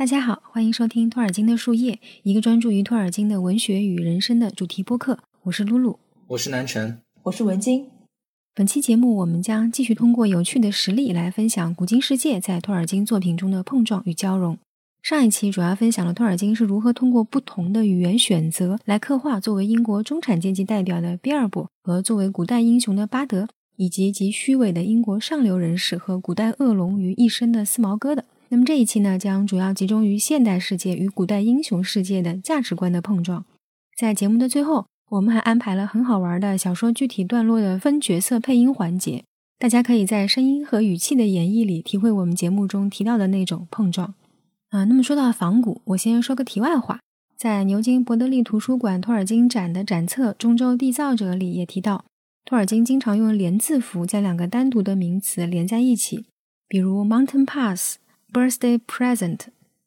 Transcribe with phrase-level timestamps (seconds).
[0.00, 5.18] 大家好，欢迎收听托尔金的树叶，一个专注于托尔金的文学与人生的主题播客。
[5.42, 5.98] 我是露露，
[6.28, 7.84] 我是南辰，我是文晶。
[8.54, 14.56] 本期节目，我们将继续通过有趣的实例来分享古今世界在托尔金作品中的碰撞与交融。
[15.02, 28.24] 上一期主要分享了托尔金是如何通过不同的语言选择来刻画作为英国中产阶级代表的比尔博和作为古代英雄的巴德，以及集虚伪的英国上流人士和古代恶龙于一身的四毛哥的。
[28.52, 33.44] 那么这一期呢，将主要集中于现代世界与古代英雄世界的价值观的碰撞。
[33.96, 39.22] 在节目的最后，我们还安排了很好玩的小说具体段落的分角色配音环节，
[39.56, 44.14] 大家可以在声音和语气的演绎里体会我们节目中提到的那种碰撞。
[44.70, 46.98] 啊，那么说到仿古，我先说个题外话，
[47.36, 52.04] 在牛津伯德利图书馆托尔金展的展册《中州缔造者》里也提到，
[52.44, 56.24] 托尔金经常用连字符将两个单独的名词连在一起，
[56.66, 57.98] 比如 Mountain Pass。
[58.32, 59.40] Birthday present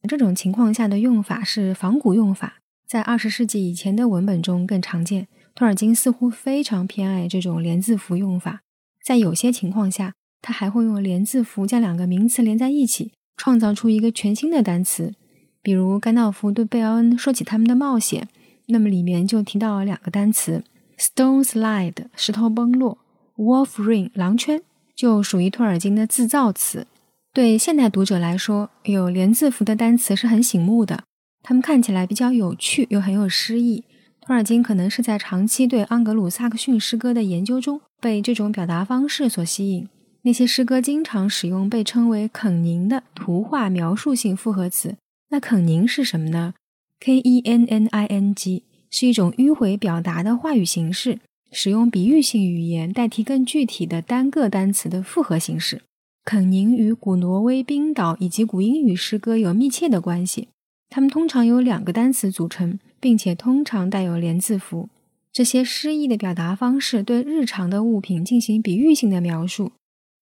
[0.05, 2.55] 这种情况下的用法是仿古用法，
[2.85, 5.27] 在二十世纪以前的文本中更常见。
[5.55, 8.61] 托尔金似乎非常偏爱这种连字符用法，
[9.01, 15.13] 在有些情况下，他还会用连字符将两个名词连在一起，创造出一个全新的单词。
[15.61, 18.27] 比如甘道夫对贝奥恩说起他们的冒险，
[18.65, 20.65] 那么里面就提到了两个单词
[20.97, 22.97] ：stone slide 石头崩落
[23.37, 24.61] ，wolf ring 狼圈，
[24.93, 26.87] 就属于托尔金的自造词。
[27.33, 31.03] 对现代读者来说，有连字符的单词是很醒目的，
[31.41, 33.83] 它们看起来比较有趣，又很有诗意。
[34.21, 39.89] 托尔金可能是在长期对盎格鲁撒克逊诗歌的研究中，被这种表达方式所吸引。
[40.21, 44.95] 那些诗歌经常使用被称为肯宁的图画描述性复合词。
[45.31, 46.53] 那肯宁是什么呢
[46.99, 51.17] ？K-E-N-N-I-N-G 是一种迂回表达的话语形式，
[51.51, 55.81] 使用比喻性语言代替更具体的单个单词的复合形式。
[56.25, 60.47] 肯宁与古挪威、冰岛以及古英语诗歌有密切的关系。
[60.89, 64.89] 它们通常由两个单词组成，并且通常带有连字符。
[65.31, 69.71] 这些诗意的表达方式对日常的物品进行比喻性的描述，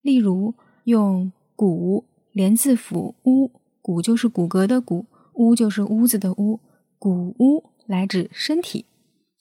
[0.02, 0.54] 例如
[0.86, 3.52] 用“骨”连字符“屋
[3.82, 6.60] ”，“骨”就是骨骼的“骨”，“屋”就是屋子的“屋
[6.98, 8.86] ”，“骨屋”来指身体；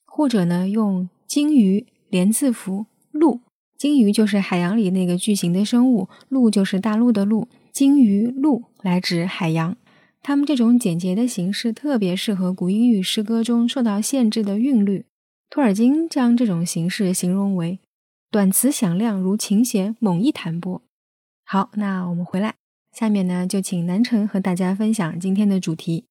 [0.04, 3.40] 或者呢，用“鲸鱼”连字符“鹿”。
[3.80, 9.74] 鲸鱼就是海洋里那个巨型的生物，陆就是大陆的陆，鲸鱼陆来指海洋。
[10.20, 15.06] 它们这种简洁的形式特别适合古英语诗歌中受到限制的韵律。
[15.48, 17.78] 托尔金将这种形式形容为
[18.30, 20.82] 短词响亮如琴弦猛一弹拨。
[21.46, 22.56] 好，那我们回来，
[22.92, 26.04] 下面呢就请南城和大家分享今天的主题。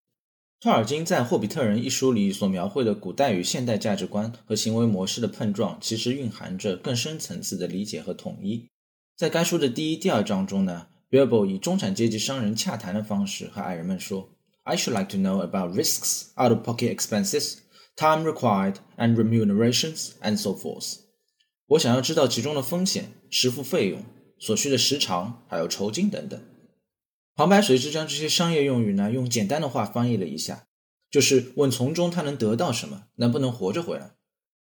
[0.62, 8.68] 托尔金在《霍比特人》一书里所描绘的古代与现代价值观和行为模式的碰撞，其实蕴含着更深层次的理解和统一。
[9.16, 14.32] 在该书的第一、第二章中呢，Bilbo 以中产阶级商人洽谈的方式和矮人们说
[14.64, 17.60] ：“I should like to know about risks, out-of-pocket expenses,
[17.96, 20.98] time required, and remunerations, and so forth。”
[21.68, 24.04] 我想要知道其中的风险、实付费用、
[24.38, 26.38] 所需的时长，还有酬金等等。
[27.39, 30.69] 旁白随之将这些商业用语呢，用简单的话翻译了一下，
[31.11, 34.13] 就是问从中他能得到什么，能不能活着回来。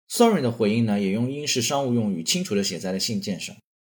[0.09, 3.55] Sorin 的回应呢，也用英式商务用语清楚地写在了信件上：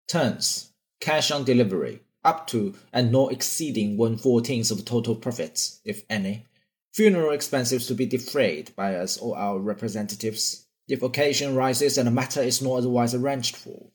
[0.07, 0.65] terms
[0.99, 6.41] cash on delivery up to and not exceeding one fourteenth of total profits, if any.
[6.93, 12.11] Funeral expenses to be defrayed by us or our representatives, if occasion rises and the
[12.11, 13.91] matter is not otherwise arranged for.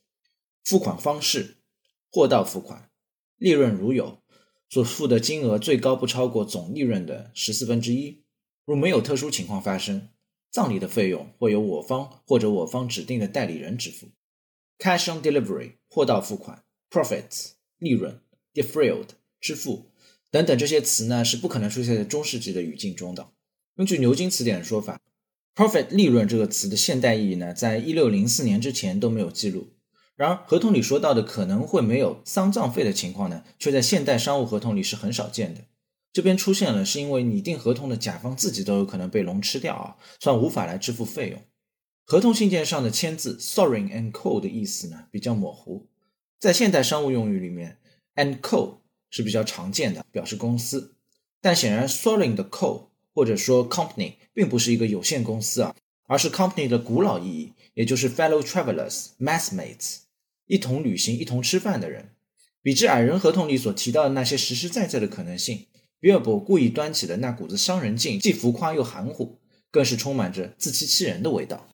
[0.63, 1.57] 付款方式：
[2.13, 2.91] 货到付款，
[3.39, 4.19] 利润如有。
[4.76, 8.26] 所付的金额最高不超过总利润的十四分之一。
[8.66, 10.10] 若没有特殊情况发生，
[10.52, 14.10] 葬礼的费用会由我方或者我方指定的代理人支付。
[14.78, 18.20] Cash on delivery，货到付款；profits，利润
[18.54, 19.06] ；defraud，
[19.40, 19.92] 支付
[20.30, 23.30] 等等这些词呢，是不可能出现在中世纪的语境中的。
[23.78, 25.00] 根据牛津词典的说法
[25.56, 29.70] ，profit 利润这个词的现代意义呢，在一六零四年之前都没有记录。
[30.16, 35.62] 然而，合同里说到的可能会没有丧葬费的情况呢，却在现代商务合同里是很少见的。
[36.14, 41.42] 这边出现了，是因为拟定合同的甲方自己都有可能被龙吃掉啊，算无法来支付费用。
[42.06, 45.88] 合同信件上的签字 “Sorin and Co” 的意思呢比较模糊，
[46.40, 47.80] 在现代商务用语里面
[48.16, 48.78] ，“and Co”
[49.10, 50.96] 是比较常见的，表示公司。
[51.42, 55.76] 但显然，Sorin 的 Co 或者说 Company 并不是一个有限公司啊，
[56.08, 60.05] 而是 Company 的古老意义，也就是 Fellow Travelers、Massmates。
[60.48, 62.12] 一同旅行、一同吃饭的人，
[62.62, 65.68] 比之矮人合同里所提到的那些实实在在的可能性，
[66.00, 69.40] 比尔博故意端起的那股子商人劲，既浮夸又含糊，
[69.72, 71.68] 更是充满着自欺欺人的味道。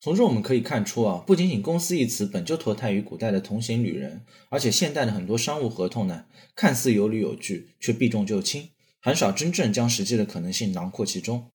[0.00, 4.20] 从中我们可以看出啊，不仅仅“公司”一词本就脱胎于古代的同行旅人，
[4.50, 8.68] 而且现代的很多商务合同呢，看似有理有据，却避重就轻，
[9.00, 11.50] 很少真正将实际的可能性囊括其中。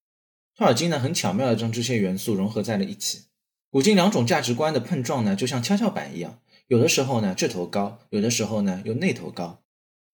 [0.56, 3.26] 托尔金呢，很巧妙地将这些元素融合在了一起。
[3.70, 6.40] 古今两种价值观的碰撞呢，就像跷跷板一样，
[6.70, 9.60] 有的时候呢这头高，有的时候呢又那头高。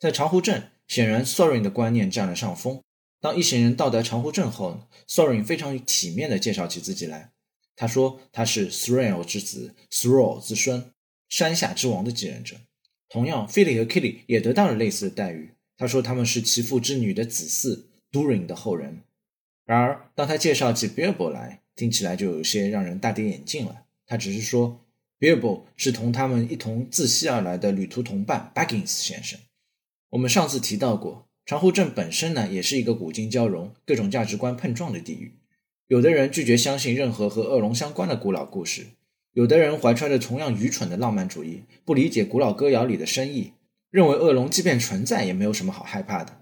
[0.00, 2.81] 在长湖镇，显然 Sorin 的观念占了上风。
[3.20, 7.32] 当一行人到达长湖镇后，Sorin 非常体面地介绍起自己来。
[7.75, 10.93] 他说他是 Thrall 之子，Thrall 之孙，
[11.29, 12.56] 山下之王的继任者。
[13.11, 15.50] 同样，Philly 和 Killy 也得到了类似的待遇。
[15.76, 19.03] 他说他们是其父之女的子嗣，Durin 的后人。
[19.67, 23.82] 然而，当他介绍起 Bilbo 来，听起来就有些让人大跌眼镜了。
[24.06, 24.86] 他只是说
[25.19, 29.39] ，Bilbo 是同他们一同自西而来的旅途同伴 Baggins 先生。
[30.11, 35.35] 我们上次提到过，长湖镇本身呢，也是一个古今交融、各种价值观碰撞的地域。
[35.89, 38.87] 有的人拒绝相信任何和恶龙相关的古老故事，
[39.33, 43.53] 有的人怀揣着同样愚蠢的浪漫主义，不理解古老歌谣里的深意，
[43.91, 46.41] 认为恶龙即便存在也没有什么好害怕的。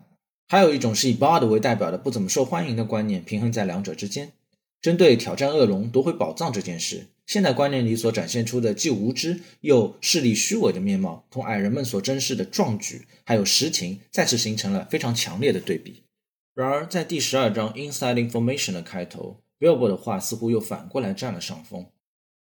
[0.48, 4.32] 还有一种是以 Bard 为代表的不怎么受欢迎的观念，平衡在两者之间。
[4.80, 16.03] 针对挑战恶龙、夺回宝藏这件事，现代观念里所展现出的既无知又势力虚伪的面貌，同矮人们所珍视的壮举还有实情，再次形成了非常强烈的对比。
[16.55, 21.85] 然而，在第十二章 Inside Information 的开头，Bilbo 的话似乎又反过来占了上风。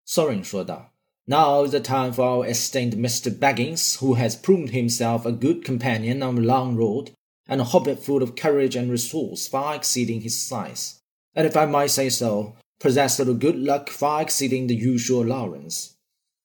[0.06, 3.36] Sorin 说道：“Now is the time for our esteemed Mr.
[3.36, 7.08] Baggins, who has proved himself a good companion on the long road,
[7.48, 11.00] and a hobbit full of courage and resource far exceeding his size,
[11.34, 15.91] and if I might say so, possessed of good luck far exceeding the usual allowance.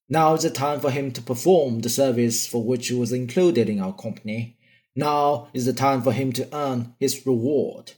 [0.09, 3.69] Now is the time for him to perform the service for which he was included
[3.69, 4.55] in our company.”
[4.95, 7.89] Now is the time for him to earn his reward.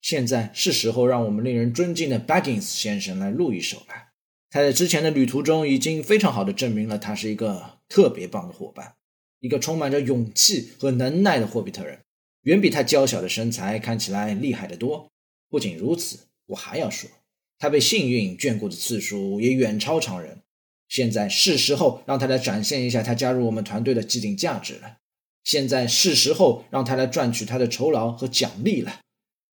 [0.00, 4.10] 现在是时候让我们令人尊敬的 Baggins 先生来录一首了。
[4.48, 8.94] 他在之前的旅途中已经非常好的证明了他是一个特别棒的伙伴，
[9.40, 12.00] 一个充满着勇气和能耐的霍比特人，
[12.44, 15.10] 远比他娇小的身材看起来厉害得多。
[15.50, 17.10] 不仅如此，我还要说，
[17.60, 20.40] 他被幸运眷顾的次数也远超常人。
[20.88, 24.96] 现在是时候让他来展现一下他加入我们团队的既定价值了。
[25.44, 29.00] 现在是时候让他来赚取他的酬劳和奖励了。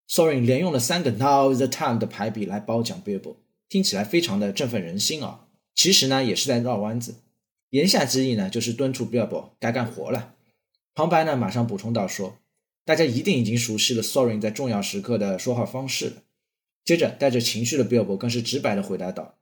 [0.09, 3.35] Sorin 连用了三个 Now is the time 的排比来褒奖 Bilbo，
[3.69, 5.45] 听起来非常的振奋人心啊。
[5.75, 7.15] 其实呢，也是在绕弯子。
[7.71, 10.33] 言下之意呢，就是敦促 Bilbo 该干活了。
[10.95, 12.37] 旁白呢，马上补充到说，
[12.85, 16.23] 大家一定已经熟悉了 Sorin 在重要时刻的说话方式了。
[16.87, 19.37] 接着，带着情绪的 Billboard 更是直白的回答道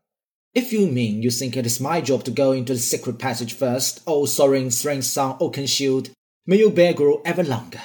[0.53, 3.53] ：“If you mean you think it is my job to go into the secret passage
[3.53, 6.07] first, oh Sorin, strength son, Oakenshield。”
[6.47, 7.81] May your bear grow ever longer.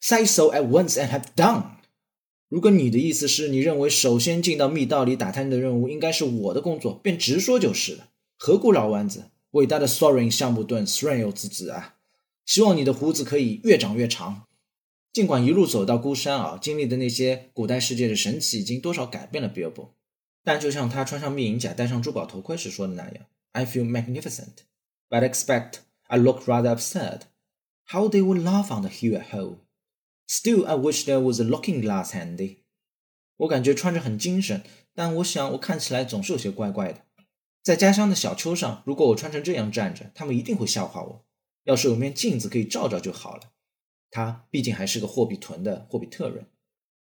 [0.00, 1.64] Say so at once and have done.
[2.48, 8.08] 如果你的意思是你认为首先进到密道里打探的任务应该是我的工作，便直说就是了，
[8.38, 9.24] 何故绕弯子？
[9.50, 11.96] 伟大的 Sorin 橡木盾 Thrail 之子啊，
[12.46, 14.44] 希望你的胡子可以越长越长。
[15.14, 19.90] 尽管一路走到孤山啊，经历的那些古代世界的神奇已经多少改变了 Bilbo，
[20.42, 24.64] 但就像他穿上密银甲、戴上珠宝头盔时说的那样，I feel magnificent,
[25.08, 25.74] but expect
[26.08, 27.20] I look rather absurd.
[27.86, 29.58] How they would laugh on the hill at home.
[30.26, 32.64] Still, I wish there was a looking glass handy.
[33.36, 34.64] 我感觉穿着很精神，
[34.96, 37.02] 但我想我看起来总是有些怪怪的。
[37.62, 41.24] 在家乡的小丘上，如果我穿成这样站着，他们一定会笑话我。
[41.62, 43.52] 要是有面镜子可以照照就好了。
[44.14, 46.46] 他毕竟还是个霍比屯的霍比特人。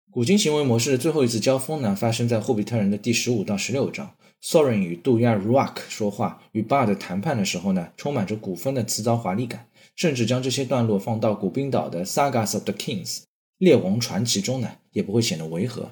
[0.09, 4.15] 古今行为模式的最后一次交锋呢，发生在霍比特人的第十五到十六章。
[4.41, 9.67] Sorin 与杜亚 Rock 说话，与 Bard 谈判的时候呢，充满着古风的辞藻华丽感。
[9.95, 13.17] 甚至将这些段落放到古冰岛的《Sagas of the Kings》
[13.59, 15.91] 列王传奇中呢，也不会显得违和。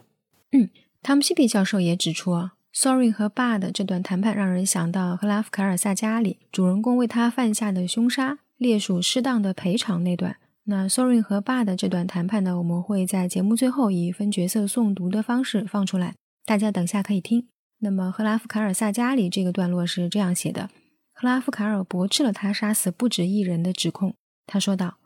[0.52, 0.70] 嗯，
[1.04, 10.38] 汤姆希比教授也指出啊，Sorin 和 Bard 这段谈判让人想到赫拉夫卡尔萨加里主人公为他犯下的凶杀，列属适当的赔偿那段。
[10.66, 16.16] 那 Sorin 和 Bard 这段谈判呢，我们会在节目最后以分角色诵读的方式放出来，
[16.46, 17.48] 大家等下可以听。
[17.80, 20.70] 那么赫拉夫卡尔萨加里这个段落是这样写的。
[21.12, 24.16] 赫拉夫卡尔驳斥了他杀死不止一人的指控。
[24.48, 25.00] 他说道：“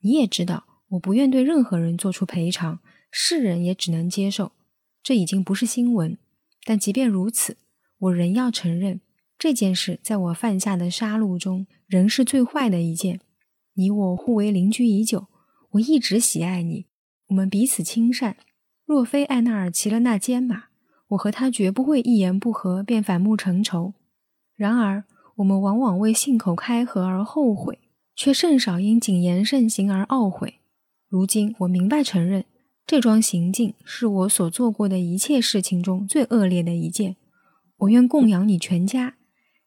[0.00, 2.80] 你也知道，我不愿对任何人做出赔偿，
[3.10, 4.52] 世人也只能接受。
[5.02, 6.16] 这已经不是新闻，
[6.64, 7.58] 但即便如此，
[7.98, 9.02] 我仍要承认
[9.38, 13.20] 这件事在我犯下的杀戮中仍是最坏的一件。
[13.74, 15.28] 你我互为邻居已久，
[15.70, 16.86] 我一直喜爱你，
[17.28, 18.36] 我们彼此亲善。
[18.84, 20.64] 若非艾纳尔骑了那坚马，
[21.08, 23.94] 我和他绝不会一言不合便反目成仇。
[24.56, 25.04] 然而。”
[25.38, 27.80] 我们往往为信口开河而后悔，
[28.14, 30.60] 却甚少因谨言慎行而懊悔。
[31.08, 32.44] 如今我明白承认，
[32.86, 37.16] 这桩行径是我所做过的一切事情中最恶劣的一件。
[37.78, 39.16] 我愿供养你全家，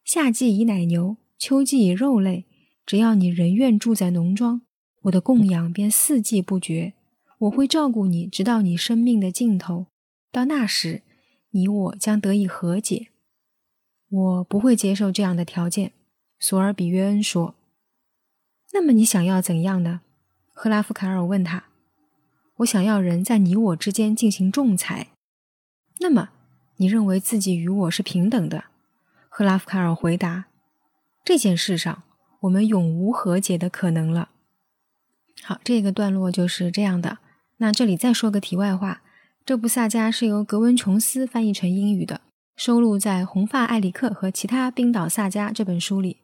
[0.05, 2.45] 夏季以奶牛，秋季以肉类。
[2.87, 4.61] 只要你仍愿住在农庄，
[5.01, 6.93] 我的供养便四季不绝。
[7.39, 9.87] 我会照顾你，直到你生命的尽头。
[10.31, 11.03] 到那时，
[11.51, 13.09] 你我将得以和解。
[14.09, 15.91] 我不会接受这样的条件，
[16.39, 17.55] 索尔比约恩说。
[18.71, 19.99] 那么你想要怎样呢？
[20.53, 21.65] 赫拉夫卡尔问他。
[22.59, 25.09] 我想要人在你我之间进行仲裁。
[25.99, 26.29] 那么，
[26.77, 28.63] 你认为自己与我是平等的？
[29.27, 30.45] 赫拉夫卡尔回答。
[31.25, 32.03] 这件事上，
[32.41, 34.29] 我们永无和解的可能了。
[35.43, 37.19] 好，这个段落就是这样的。
[37.57, 39.01] 那这里再说个题外话，
[39.45, 42.21] 这部萨迦是由格温琼斯翻译成英语的，
[42.55, 46.17] 收录在《红发艾里克和其他冰岛萨迦》这本书里。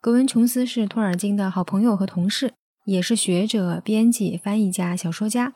[0.00, 2.54] 格温琼斯是托尔金的好朋友和同事，
[2.86, 5.52] 也是学者、编辑、翻译家、小说家。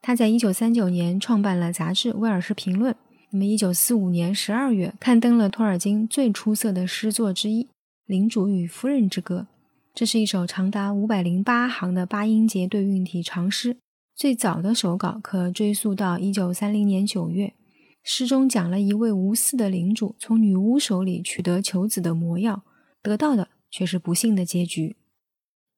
[0.00, 2.92] 他在一九三九年创办了杂志《威尔士评论》，
[3.30, 7.64] 那么一九四五年十二月刊登了托尔金最出色的诗作之一
[8.08, 9.48] 《领主与夫人之歌》。
[9.94, 13.76] 这是一首长达五百零八行的八音节对韵体长诗，
[14.16, 17.52] 最早的手稿可追溯到一九三零年九月。
[18.02, 22.64] 诗中讲了一位无私的领主从女巫手里取得求子的魔药，
[23.02, 24.96] 得到的却是不幸的结局。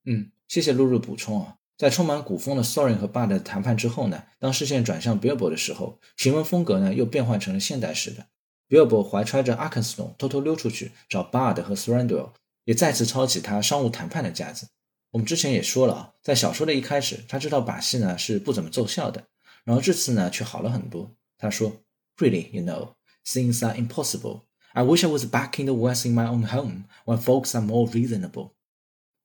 [0.04, 1.56] 嗯，谢谢露露补充啊。
[1.76, 8.26] 在充满古风的 Sorin 和 Bard 的谈判之后呢，当视线转向 Bilbo 的时候，行文风格呢又变换成了现代式的。
[8.71, 12.31] Bilbo 怀揣着 Arkenstone 偷偷溜出去找 Bard 和 Surrendel，。
[12.65, 14.69] 也再次抄起他商务谈判的架子。
[15.11, 19.25] 我们之前也说了啊，在小说的一开始，他这套把戏呢是不怎么奏效的，
[19.65, 21.17] 然后这次呢却好了很多。
[21.37, 21.73] 他说
[22.19, 22.93] ：“Really, you know,
[23.27, 24.43] things are impossible.
[24.73, 27.67] I wish I was back in the West in my own home, when folks are
[27.67, 28.53] more reasonable.”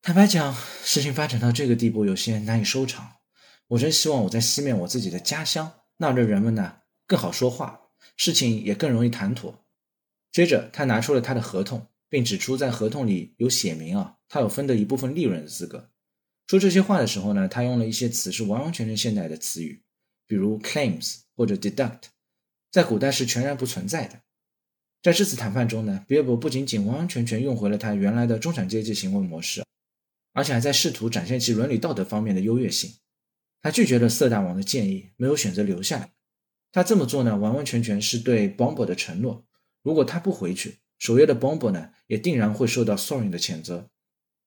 [0.01, 3.17] 坦白讲，事情发展到这个地步有些难以收场。
[3.67, 7.84] 我真希望我在西面我自己的家乡，那儿的人们呢更好说话，
[8.15, 9.65] 事情也更容易谈妥。
[10.31, 11.87] 接着，他拿出了他的合同。
[12.07, 15.89] 并指出，在合同里有写明啊，他有分得一部分利润的资格。
[16.47, 19.83] 说这些话的时候呢，他用了一些词是完完全全现代的词语，
[20.27, 22.03] 比如 claims 或者 deduct，
[22.71, 24.21] 在古代是全然不存在的。
[25.01, 29.65] 在这次谈判中呢，比尔博不仅仅完完全全用回了他原来的中产阶级行为模式，
[30.31, 32.93] 而且还在试图展现其伦理道德方面的优越性。
[33.61, 36.13] 他拒绝了色大王的建议，没有选择留下来。
[36.75, 39.45] 他这么做呢，完完全全是对 Bombo 的承诺。
[39.81, 43.87] 如果他不回去，守约的 Bombo 呢，也定然会受到 Sorin 的谴责。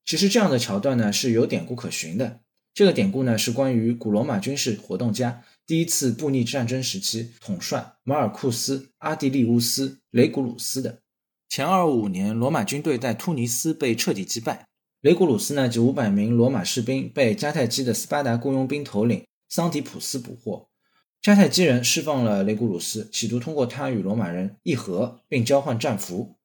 [0.04, 2.40] 其实这样的桥段呢是有典故可循的。
[2.74, 11.00] 这个典故呢是关于古罗马军事活动家第一次布匿战争时期统帅马尔库斯·阿迪利乌斯·雷古鲁斯的。
[11.48, 14.66] 前二五年，罗马军队在突尼斯被彻底击败，
[15.00, 20.68] 雷古鲁斯呢及五百名罗马士兵被迦太基的斯巴达雇佣兵头领桑迪普斯捕获。
[21.28, 26.36] 迦太基人释放了雷古鲁斯，企图通过他与罗马人议和，并交换战俘。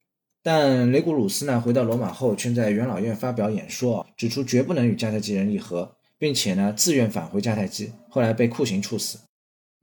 [0.42, 9.20] 但雷古鲁斯呢，回到罗马后，却在元老院发表演说，指出绝不能与迦太基人议和，并且呢，自愿返回迦太基，后来被酷刑处死。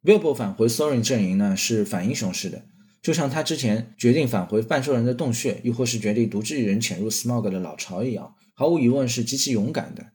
[0.04, 2.64] Bilbo 返回 Sorin 阵营呢，是反英雄式的，
[3.00, 10.08] 就像他之前决定返回半兽人的洞穴，又或是决定独自一人潜入 Smog 的老巢一样，毫无疑问是极其勇敢的。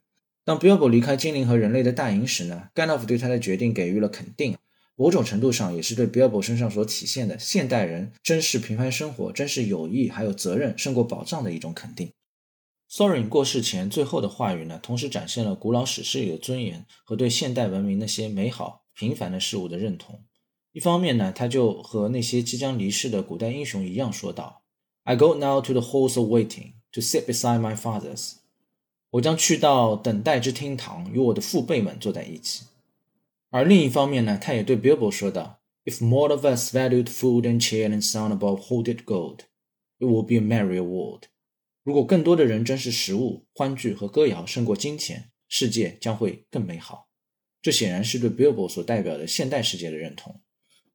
[0.44, 4.56] 当 Bilbo 离开精灵和人类的大营时呢甘道夫对他的决定给予了肯定。
[4.96, 12.10] 某种程度上，也是对 Bilbo 身上所体现的现代人珍视平凡生活、珍视友谊还有责任胜过宝藏的一种肯定。
[12.90, 20.24] Sorin 过世前最后的话语呢，同时展现了古老史诗里的尊严和对现代文明那些美好平凡的事物的认同。
[20.72, 24.62] 一方面呢，他就和那些即将离世的古代英雄一样说道
[25.04, 28.34] ：“I go now to the halls of waiting to sit beside my fathers。”
[29.10, 32.64] 我将去到等待之厅堂，与我的父辈们坐在一起。
[33.55, 39.39] 而另一方面呢，他也对 Bilbo 说道：“If more of us valued food and cheer and sound above hoarded gold,
[39.99, 41.23] it would be a merrier world。”
[41.83, 47.09] 如果更多的人珍视食物、欢聚和歌谣胜过金钱，世界将会更美好。
[47.61, 50.41] 这显然是对 Bilbo 所代表的现代世界的认同。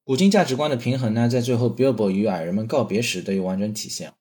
[0.04, 4.12] 古今价值观的平衡呢，在最后 Bilbo 与矮人们告别时得以完整体现。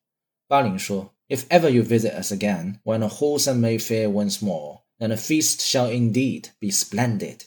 [0.48, 5.60] 巴林说：“If ever you visit us again, when a wholesome Mayfair once more, then the feast
[5.60, 7.42] shall indeed be splendid。”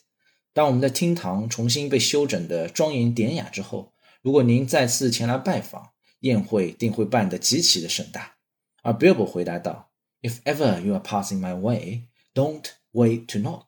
[0.54, 3.92] 当我们的厅堂重新被修整的庄严典雅之后，
[4.22, 8.36] 如果您再次前来拜访，宴会定会办得极其的盛大。
[8.82, 9.90] 而 Bilbo 回答道
[10.22, 13.66] ：“If ever you are passing my way, don't wait to knock.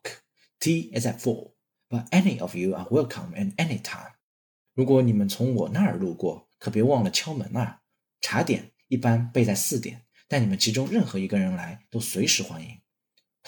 [0.61, 1.51] Tea is at four,
[1.89, 4.13] but any of you are welcome at any time.”
[4.73, 7.81] 如果你们从我那儿路过，可别忘了敲门啊！
[8.21, 12.69] 茶点一般备在四点，但你们其中任何一个人来都随时欢迎。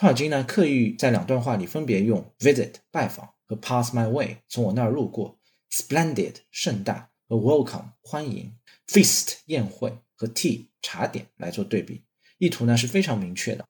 [0.00, 5.38] 托尔金呢，刻意在两段话里分别用 visit 拜访和 pass my way 从我那儿路过
[5.70, 12.04] ，splendid 盛大和 welcome 欢迎，feast 宴会和 tea 茶点来做对比，
[12.38, 13.66] 意图呢是非常明确的。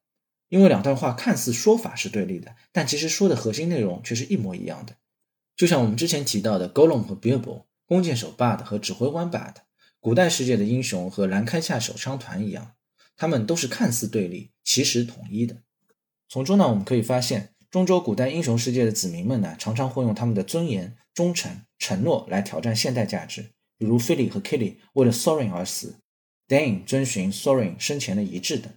[0.51, 4.95] 因为两段话看似说法是对立的，但其实说的核心内容却是一模一样的。
[5.57, 9.57] 就像我们之前提到的 Gollum 和 Bilbo，弓箭手 bad 和指挥官 bad
[9.99, 12.77] 古代世界的英雄和兰开夏手枪团一样，
[13.17, 15.65] 他们都是看似对立，其实统一的。
[16.33, 23.47] 从中呢，我们可以发现，中州古代英雄世界的子民们呢，常常会用他们的尊严、忠诚、承诺来挑战现代价值，
[23.77, 25.97] 比如菲利和 Killy 为了 Sorin 而死
[26.47, 28.73] ，Dane 遵循 Sorin 生前的遗志等。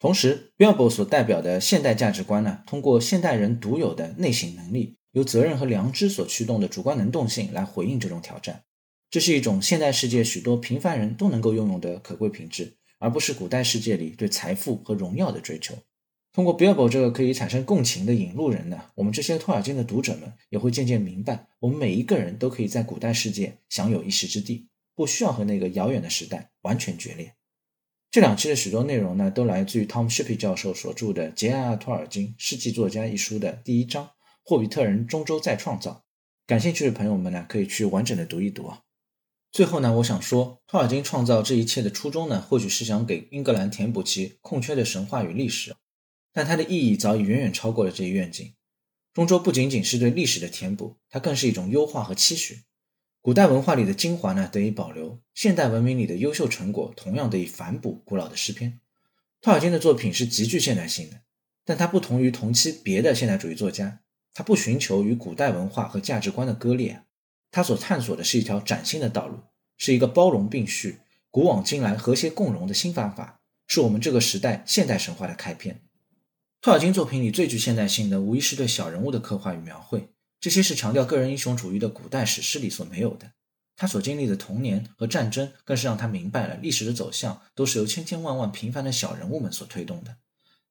[0.00, 4.96] 同时，Bilbo 所代表的现代价值观呢，通过现代人独有的内省能力。
[5.12, 8.64] 由责任和良知所驱动的主观能动性来回应这种挑战，
[9.08, 15.74] 这是一种现代世界许多平凡人都能够拥有的可贵品质，而不是古代世界里对财富和荣耀的追求。
[16.38, 27.34] 通过 Bilbo 这个可以产生共情的引路人呢，我们这些托尔金的读者们也会渐渐明白，我们每一个人都可以在古代世界享有一席之地，不需要和那个遥远的时代完全决裂。
[28.12, 34.10] 这两期的许多内容呢，都来自于 Tom Shippey 教授所著的《杰埃尔·托尔金：世纪作家》一书的第一章。
[34.44, 36.04] 霍比特人中州再创造，
[36.46, 38.82] 感兴趣的朋友们呢，可以去完整的读一读啊。
[39.50, 45.74] 最后呢，我想说，托尔金创造这一切的初衷呢，或许是想给英格兰填补其空缺的神话与历史，
[46.38, 48.54] 但它的意义早已远远超过了这一愿景。
[49.12, 52.60] 中州不仅仅是对历史的填补，它更是一种优化和期许。
[53.20, 58.78] 古代文化里的精华呢得以保留，现代文明里的优秀成果同样得以反哺古老的诗篇。
[59.40, 61.22] 托尔金的作品是极具现代性的，
[61.64, 63.98] 但它不同于同期别的现代主义作家。
[64.32, 67.02] 他不寻求与古代文化和价值观的割裂，
[67.50, 69.40] 他所探索的是一条崭新的道路，
[69.76, 71.00] 是一个包容并蓄、
[71.32, 75.82] 古往今来和谐共荣的新方法，是我们这个时代现代神话的开篇。
[76.60, 80.08] 托尔金作品里最具现代性的，无疑是对小人物的刻画与描绘，
[80.40, 83.30] 这些是强调个人英雄主义的古代史诗里所没有的。
[83.76, 90.16] 他所经历的童年和战争，更是让他明白了历史的走向都是由千千万万平凡的小人物们所推动的。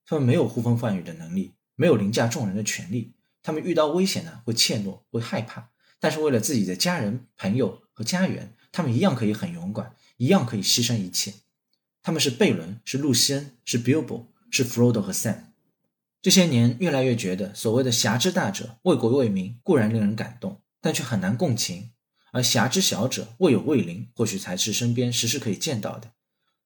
[0.06, 3.14] 他们没有呼风唤雨的能力，没有凌驾众人的权利。
[3.42, 5.70] 他们遇到危险呢，会怯懦，会害怕，
[6.02, 11.34] 但是为了自己的家人、朋友和家园，他们一样可以很勇敢，一样可以牺牲一切。
[12.04, 15.38] 他们是贝伦，是露西恩，是 Bilbo，是 Frodo 和 Sam。
[16.28, 21.92] 这些年，越来越觉得，所谓的侠之大者，为国为民固然令人感动，但却很难共情；
[22.34, 26.12] 而侠之小者，为友为邻，或许才是身边时时可以见到的。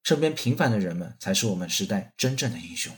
[0.02, 2.92] 身边平凡的人们，才是我们时代真正的英雄。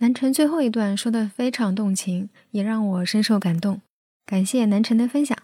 [0.00, 3.80] 南辰最后一段说的非常动情，也让我深受感动。
[4.26, 5.34] 感谢南辰的分享。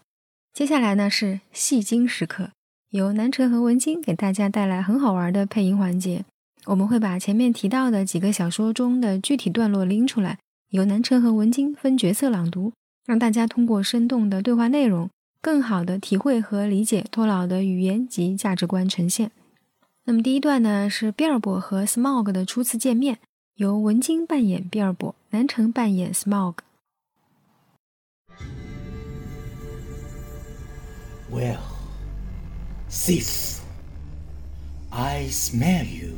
[0.52, 2.50] 接下来呢是戏精时刻，
[2.90, 6.26] 由南辰和文晶给大家带来很好玩的配音环节。
[6.70, 12.72] 我们会把前面提到的几个小说中的具体段落拎出来，由南辰和文晶分角色朗读，
[13.04, 15.10] 让大家通过生动的对话内容，
[15.42, 19.32] 更好的体会和理解托老的语言及价值观呈现。
[20.04, 23.18] 那么第一段呢是比尔博和 Smog 的初次见面。
[23.56, 26.54] 由文晶扮演比尔博，南城扮演 Smog。
[31.30, 31.58] Well,
[32.88, 33.58] thief,
[34.88, 36.14] I smell you,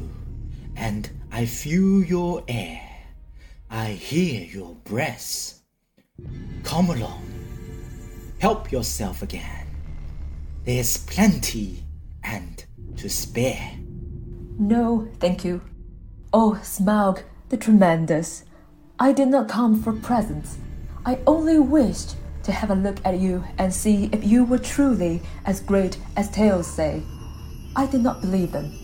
[0.82, 2.82] and I feel your air.
[3.70, 5.60] I hear your breath.
[6.64, 7.22] Come along,
[8.40, 9.68] help yourself again.
[10.64, 11.84] There's plenty
[12.24, 12.64] and
[12.96, 13.70] to spare.
[14.58, 15.60] No, thank you.
[16.32, 18.44] Oh, Smaug, the tremendous.
[18.98, 20.58] I did not come for presents.
[21.06, 25.22] I only wished to have a look at you and see if you were truly
[25.44, 27.04] as great as tales say.
[27.76, 28.81] I did not believe them.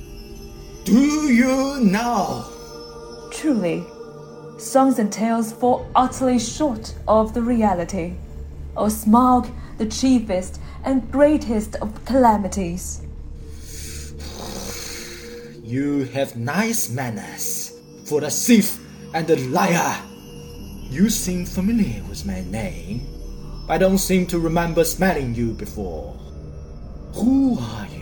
[0.88, 2.46] Do you now?
[3.31, 3.85] Truly,
[4.57, 8.14] songs and tales fall utterly short of the reality.
[8.74, 13.03] O oh, Smaug, the chiefest and greatest of calamities.
[15.62, 18.79] You have nice manners for a thief
[19.12, 19.94] and a liar.
[20.88, 23.07] You seem familiar with my name.
[23.68, 26.14] I don't seem to remember smelling you before.
[27.12, 27.98] Who are you,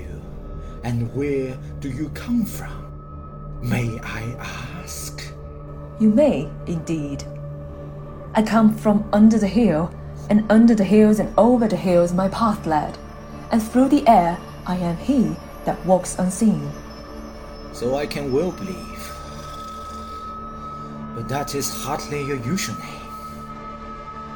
[0.87, 2.87] and where do you come from?
[3.61, 4.23] May I
[4.81, 5.21] ask?
[5.99, 7.25] You may, indeed.
[8.35, 9.93] I come from under the hill,
[10.31, 12.97] and under the hills and over the hills my path led,
[13.51, 16.71] and through the air I am he that walks unseen
[17.73, 19.13] so I can well believe.
[21.15, 23.11] But that is hardly your usual name.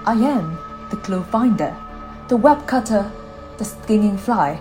[0.04, 0.58] I am
[0.90, 1.74] the clue finder,
[2.28, 3.10] the web cutter,
[3.56, 4.60] the stinging fly.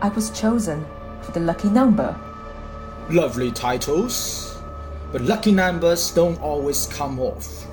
[0.00, 0.86] I was chosen
[1.22, 2.18] for the lucky number.
[3.10, 4.58] Lovely titles,
[5.12, 7.66] but lucky numbers don't always come off.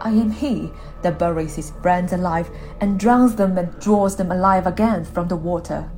[0.00, 4.66] I am he that buries his friends alive and drowns them and draws them alive
[4.66, 5.90] again from the water.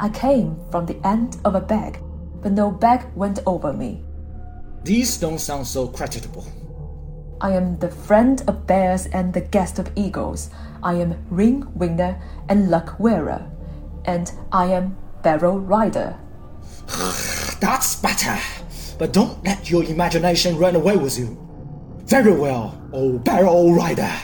[0.00, 2.00] I came from the end of a bag
[2.46, 4.04] but no bag went over me.
[4.84, 6.46] These don't sound so creditable.
[7.40, 10.50] I am the friend of bears and the guest of eagles.
[10.80, 13.50] I am ring winner and luck wearer.
[14.04, 16.16] And I am barrel rider.
[17.60, 18.38] That's better.
[18.96, 21.36] But don't let your imagination run away with you.
[22.04, 24.14] Very well, old Barrel Rider.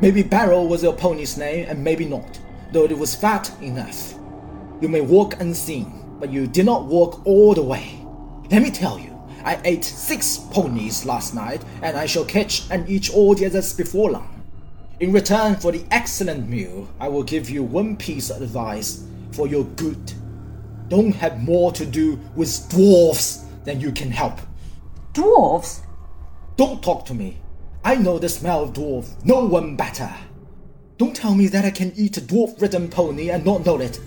[0.00, 2.40] Maybe Barrel was your pony's name, and maybe not,
[2.72, 4.14] though it was fat enough.
[4.80, 8.04] You may walk unseen, but you did not walk all the way.
[8.50, 12.88] Let me tell you, I ate six ponies last night, and I shall catch and
[12.90, 14.42] eat all the others before long.
[14.98, 19.46] In return for the excellent meal, I will give you one piece of advice for
[19.46, 20.12] your good.
[20.92, 24.38] Don't have more to do with dwarfs than you can help.
[25.14, 25.80] Dwarfs?
[26.56, 27.38] Don't talk to me.
[27.82, 30.12] I know the smell of dwarf, no one better.
[30.98, 34.00] Don't tell me that I can eat a dwarf ridden pony and not know it.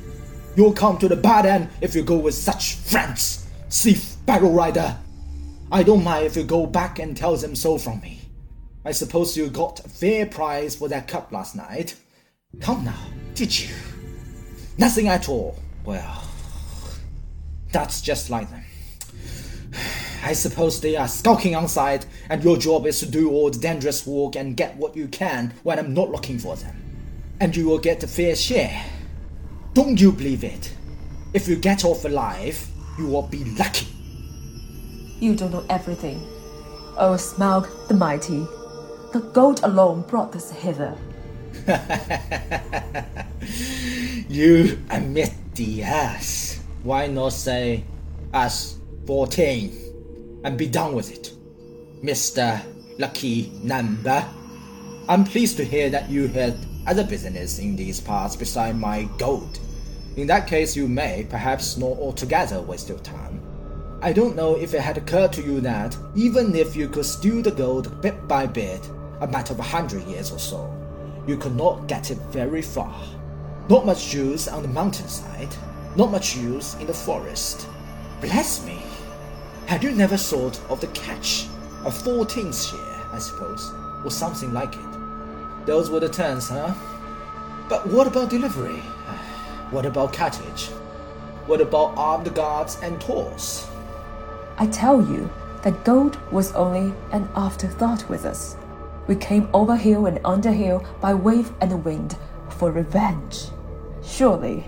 [0.55, 4.95] You'll come to the bad end if you go with such friends, thief, barrel rider.
[5.71, 8.21] I don't mind if you go back and tell them so from me.
[8.85, 11.95] I suppose you got a fair price for that cup last night.
[12.61, 13.73] Come now, did you?
[14.77, 15.57] Nothing at all.
[15.83, 16.21] Well,
[17.75, 18.63] that's just like them.
[20.23, 24.07] I suppose they are skulking outside, and your job is to do all the dangerous
[24.07, 26.73] work and get what you can when I'm not looking for them.
[27.41, 28.81] And you will get a fair share.
[29.73, 30.73] Don't you believe it?
[31.33, 32.65] If you get off alive,
[32.97, 33.87] you will be lucky.
[35.19, 36.25] You don't know everything.
[36.95, 38.47] O Smaug the Mighty,
[39.11, 40.95] the goat alone brought us hither.
[44.27, 46.44] You admit the ass.
[46.85, 47.83] Why not say
[48.31, 51.33] as 14 and be done with it?
[52.03, 52.61] Mr.
[52.99, 54.23] Lucky Number.
[55.09, 59.57] I'm pleased to hear that you had other business in these parts beside my gold.
[60.15, 63.41] In that case, you may, perhaps not altogether, waste your time.
[64.03, 67.41] I don't know if it had occurred to you that, even if you could steal
[67.41, 68.87] the gold bit by bit,
[69.21, 70.71] a matter of a hundred years or so,
[71.25, 73.03] you could not get it very far.
[73.69, 75.55] Not much use on the mountainside,
[75.95, 77.67] not much use in the forest.
[78.21, 78.81] Bless me!
[79.65, 81.47] Had you never thought of the catch?
[81.85, 83.71] A fourteenth share, I suppose,
[84.03, 85.65] or something like it.
[85.65, 86.73] Those were the terms, huh?
[87.69, 88.79] But what about delivery?
[89.71, 90.67] What about cartage?
[91.47, 93.67] What about armed guards and tours?
[94.57, 95.29] I tell you
[95.63, 98.57] that gold was only an afterthought with us.
[99.07, 102.15] We came over hill and under hill by wave and wind
[102.49, 103.45] for revenge.
[104.03, 104.65] Surely,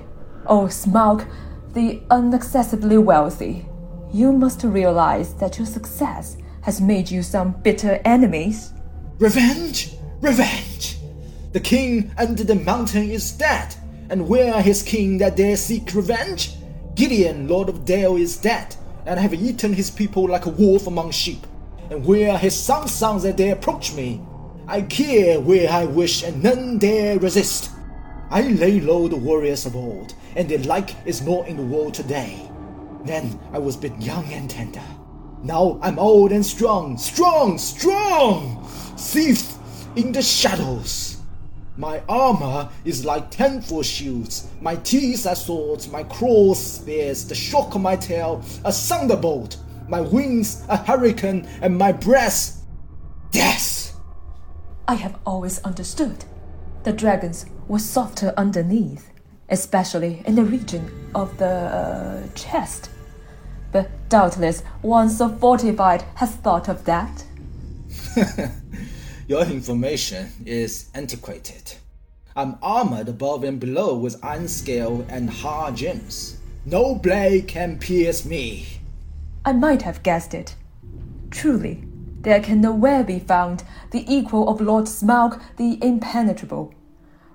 [0.50, 1.28] O Smaug,
[1.74, 3.66] the inaccessibly wealthy,
[4.12, 8.74] you must realize that your success has made you some bitter enemies.
[9.20, 9.96] Revenge!
[10.22, 10.98] Revenge!
[11.54, 13.76] The king under the mountain is dead,
[14.10, 16.56] and where are his king that dare seek revenge?
[16.96, 21.12] Gideon, lord of Dale, is dead, and have eaten his people like a wolf among
[21.12, 21.46] sheep.
[21.90, 24.22] And where are his sons' sons that dare approach me?
[24.68, 27.72] I care where I wish, and none dare resist.
[28.30, 31.94] I lay low the warriors of old, and their like is not in the world
[31.94, 32.50] today.
[33.06, 34.84] Then I was but young and tender.
[35.44, 38.66] Now I'm old and strong, strong, strong!
[38.98, 39.54] Thief
[39.96, 41.22] in the shadows.
[41.78, 47.76] My armor is like ten-foot shields, my teeth are swords, my claws spears, the shock
[47.76, 52.66] of my tail a thunderbolt, my wings a hurricane, and my breath
[53.32, 53.96] death.
[54.86, 56.26] I have always understood
[56.84, 59.12] the dragons were softer underneath,
[59.50, 62.90] especially in the region of the uh, chest.
[63.72, 67.26] But doubtless one so fortified has thought of that.
[69.28, 71.74] Your information is antiquated.
[72.36, 76.38] I'm armored above and below with iron scale and hard gems.
[76.66, 78.68] No blade can pierce me.
[79.44, 80.56] I might have guessed it.
[81.32, 81.87] Truly,
[82.28, 86.74] there can nowhere be found the equal of Lord Smaug the Impenetrable.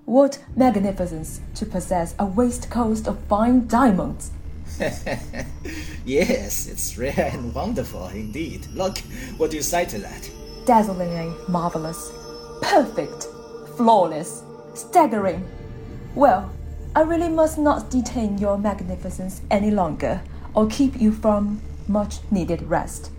[0.04, 4.32] What magnificence to possess a waistcoat of fine diamonds!
[6.04, 8.66] yes, it's rare and wonderful indeed.
[8.74, 8.98] Look,
[9.38, 10.30] what do you say to that?
[10.66, 12.12] Dazzlingly marvelous,
[12.60, 13.28] perfect,
[13.78, 14.42] flawless,
[14.74, 15.42] staggering.
[16.14, 16.52] Well,
[16.94, 20.20] I really must not detain your magnificence any longer,
[20.52, 23.10] or keep you from much needed rest.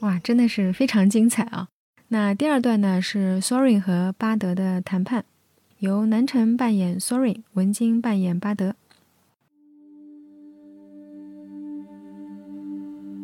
[0.00, 1.68] 哇，真的是非常精彩啊！
[2.08, 5.24] 那第二段呢是 Sorin 和巴德的谈判，
[5.78, 8.74] 由南城扮演 Sorin，文晶扮演巴德。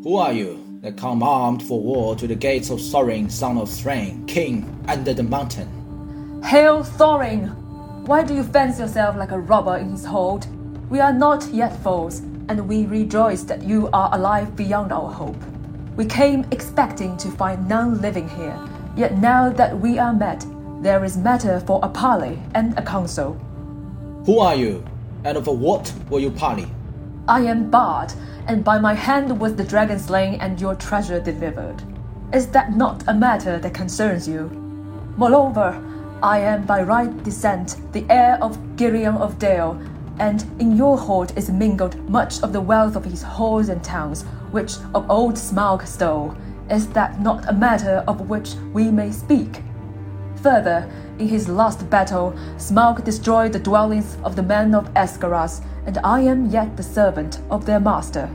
[0.02, 3.68] Who are you that come armed for war to the gates of Sorin, son of
[3.70, 5.68] Thrain, king under the mountain?
[6.42, 7.50] Hail Thorin!
[8.04, 10.48] Why do you fence yourself like a robber in his hold?
[10.90, 12.20] We are not yet foes.
[12.48, 15.36] and we rejoice that you are alive beyond our hope.
[15.97, 18.55] We came expecting to find none living here,
[18.95, 20.45] yet now that we are met,
[20.83, 23.33] there is matter for a parley and a council.
[24.27, 24.85] Who are you?
[25.23, 26.67] And of what will you parley?
[27.27, 28.13] I am Bard,
[28.45, 31.81] and by my hand was the dragon slain and your treasure delivered.
[32.31, 34.49] Is that not a matter that concerns you?
[35.17, 35.81] Moreover,
[36.21, 39.81] I am by right descent the heir of Girion of Dale,
[40.19, 44.25] and in your hoard is mingled much of the wealth of his halls and towns,
[44.51, 46.35] which of old Smaug stole.
[46.69, 49.61] Is that not a matter of which we may speak?
[50.43, 55.97] Further, in his last battle, Smaug destroyed the dwellings of the men of Esgaras, and
[56.03, 58.29] I am yet the servant of their master.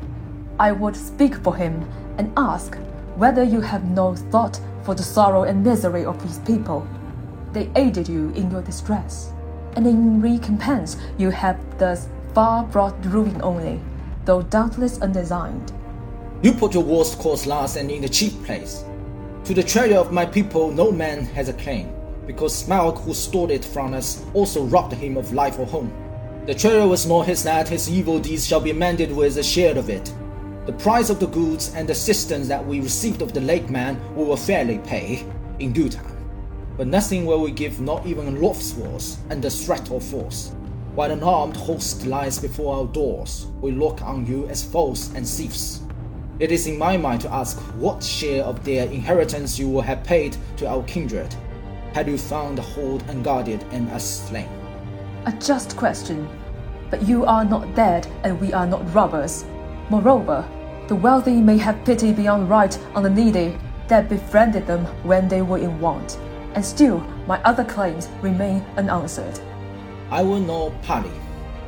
[0.59, 2.77] I would speak for him and ask
[3.17, 6.87] whether you have no thought for the sorrow and misery of his people.
[7.53, 9.33] They aided you in your distress,
[9.77, 13.81] and in recompense you have thus far brought ruin only,
[14.25, 15.73] though doubtless undesigned.
[16.43, 18.85] You put your worst course last and in the chief place.
[19.45, 21.95] To the treasure of my people no man has a claim,
[22.27, 25.93] because Smaug, who stole it from us, also robbed him of life or home.
[26.47, 29.79] The treasure was not his that his evil deeds shall be amended with a share
[29.79, 30.13] of it.
[30.67, 34.25] The price of the goods and assistance that we received of the lake man we
[34.25, 35.25] will fairly pay
[35.61, 36.27] in due time.
[36.77, 40.51] But nothing will we give, not even Lof's wars, under threat of force.
[40.97, 45.25] While an armed host lies before our doors, we look on you as foes and
[45.25, 45.83] thieves.
[46.43, 50.03] It is in my mind to ask what share of their inheritance you will have
[50.03, 51.33] paid to our kindred,
[51.95, 54.49] had you found the hold unguarded and us slain.
[55.27, 56.29] A just question.
[56.91, 59.45] But you are not dead, and we are not robbers.
[59.89, 60.45] Moreover,
[60.89, 65.43] the wealthy may have pity beyond right on the needy that befriended them when they
[65.43, 66.19] were in want,
[66.55, 69.39] and still my other claims remain unanswered.
[70.11, 71.21] I will not parley,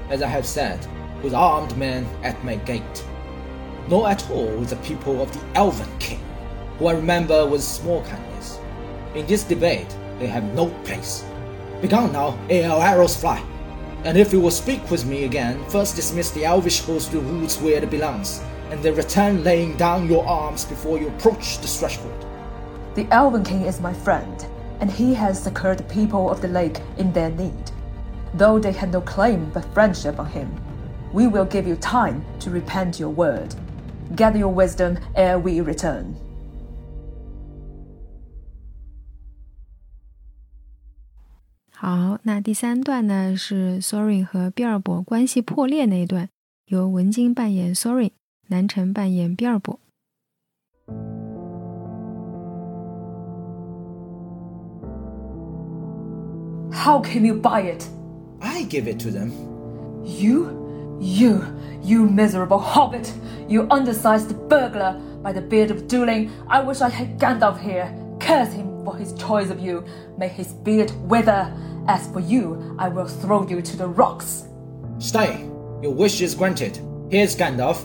[0.09, 0.85] as I have said,
[1.23, 3.05] with armed men at my gate,
[3.89, 6.21] nor at all with the people of the Elven King,
[6.79, 8.59] who I remember with small kindness.
[9.15, 11.25] In this debate, they have no place.
[11.81, 13.45] Begone now, ere our arrows fly.
[14.05, 17.33] And if you will speak with me again, first dismiss the elvish host to the
[17.33, 21.69] woods where it belongs, and then return laying down your arms before you approach the
[21.69, 22.27] threshold.
[22.95, 24.47] The Elven King is my friend,
[24.81, 27.71] and he has succored the people of the lake in their need.
[28.35, 30.55] Though they had no claim but friendship on him,
[31.13, 33.55] we will give you time to repent your word.
[34.16, 36.16] Gather your wisdom ere we return.
[41.72, 46.30] 好，那第三段呢是 Sorin 和比尔博关系破裂那一段，
[46.66, 48.12] 由文晶扮演 Sorin，
[48.48, 49.80] 南城扮演比尔博。
[56.72, 57.86] How can you buy it?
[58.42, 59.32] I give it to them.
[60.04, 60.63] You?
[61.01, 61.45] You,
[61.83, 63.13] you miserable hobbit!
[63.49, 65.01] You undersized burglar!
[65.23, 67.95] By the beard of Dueling, I wish I had Gandalf here.
[68.21, 69.85] Curse him for his choice of you.
[70.19, 71.53] May his beard wither.
[71.89, 74.45] As for you, I will throw you to the rocks.
[74.99, 75.41] Stay.
[75.83, 76.79] Your wish is granted.
[77.11, 77.85] Here's Gandalf.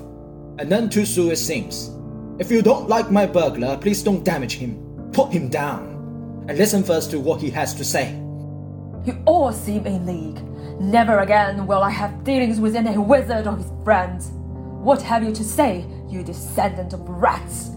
[0.60, 1.92] And none too soon it seems.
[2.40, 5.10] If you don't like my burglar, please don't damage him.
[5.14, 6.46] Put him down.
[6.48, 8.18] And listen first to what he has to say.
[9.06, 10.44] You all seem in league.
[10.82, 14.32] Never again will I have dealings with any wizard or his friends.
[14.82, 17.72] What have you to say, you descendant of rats?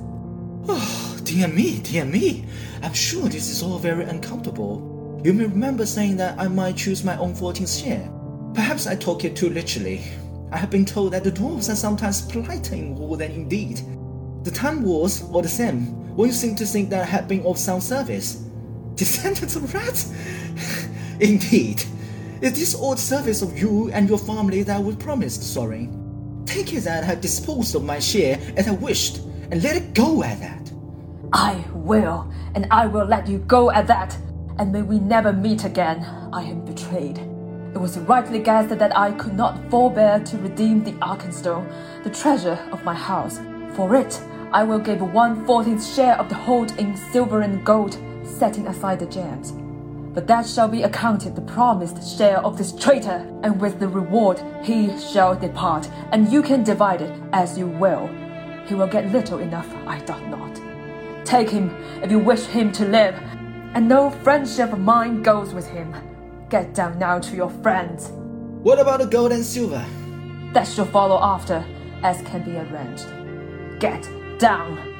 [0.68, 2.44] Oh, dear me, dear me.
[2.82, 5.20] I'm sure this is all very uncomfortable.
[5.24, 8.10] You may remember saying that I might choose my own 14th share.
[8.54, 10.02] Perhaps I took it too literally.
[10.50, 13.80] I have been told that the dwarves are sometimes politer in war than indeed.
[14.44, 16.16] The time was all the same.
[16.16, 18.44] One you seem to think that I had been of some service.
[18.96, 20.12] Descendants of rats?
[21.20, 21.82] Indeed.
[22.40, 26.42] It is odd service of you and your family that I was promised, Sorin.
[26.44, 29.18] Take it that I have disposed of my share as I wished,
[29.50, 30.72] and let it go at that.
[31.32, 34.16] I will, and I will let you go at that.
[34.58, 36.04] And may we never meet again.
[36.32, 37.18] I am betrayed.
[37.74, 41.70] It was rightly guessed that I could not forbear to redeem the Arkenstone,
[42.02, 43.38] the treasure of my house.
[43.74, 44.20] For it,
[44.52, 48.98] I will give one fourteenth share of the hold in silver and gold, setting aside
[48.98, 49.54] the gems.
[50.14, 54.42] But that shall be accounted the promised share of this traitor, and with the reward
[54.62, 58.08] he shall depart, and you can divide it as you will.
[58.66, 60.60] He will get little enough, I doubt not.
[61.24, 61.70] Take him
[62.02, 63.14] if you wish him to live,
[63.74, 65.94] and no friendship of mine goes with him.
[66.50, 68.10] Get down now to your friends.
[68.62, 69.84] What about the gold and silver?
[70.52, 71.64] That shall follow after,
[72.02, 73.06] as can be arranged.
[73.80, 74.06] Get
[74.38, 74.91] down.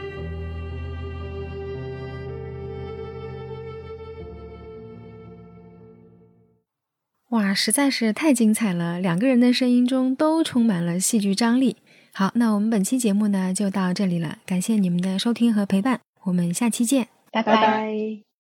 [7.32, 9.00] 哇，实在是太精彩了！
[9.00, 11.76] 两个人的声音中都充满了戏剧张力。
[12.12, 18.31] 好，那我们本期节目呢就到这里了，感谢你们的收听和陪伴，我们下期见，拜拜。